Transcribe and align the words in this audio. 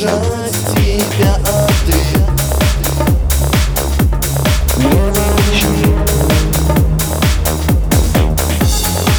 удержать 0.00 0.52
тебя, 0.74 1.36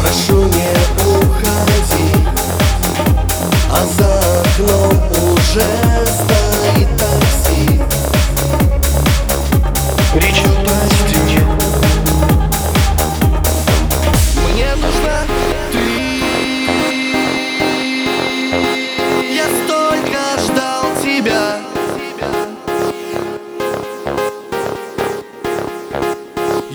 Прошу 0.00 0.44
не 0.44 0.72
уходи 1.00 2.08
А 3.70 3.84
за 3.98 4.40
окном 4.40 4.92
уже 5.34 5.66
стоит 6.04 6.45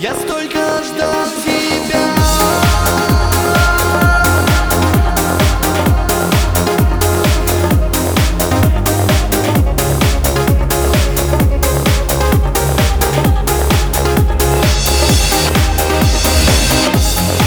Я 0.02 0.12
столько 0.16 0.58
ждал 0.82 1.14
тебя. 1.44 2.00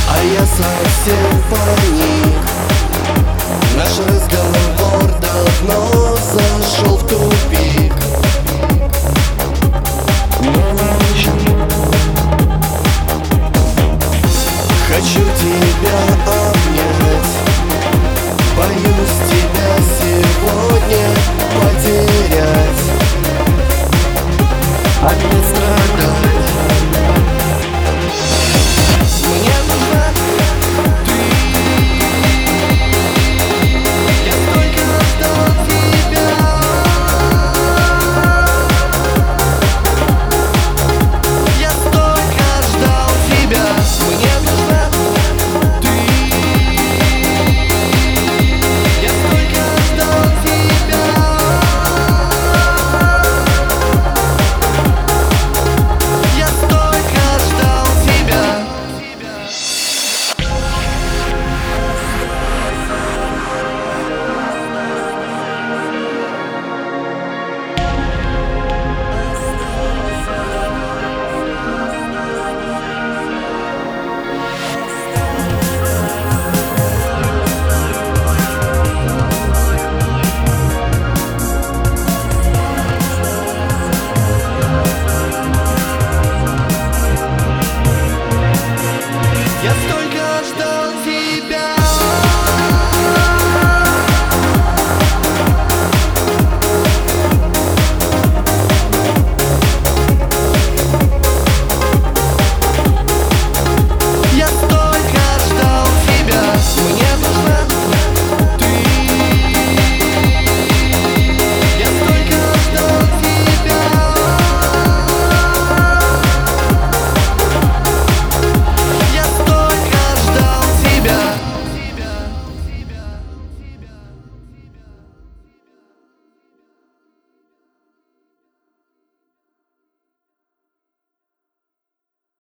А 0.09 0.23
я 0.23 0.45
совсем 0.45 1.43
паник. 1.51 2.39
Наш 3.75 3.99
разговор 3.99 5.11
давно 5.19 6.04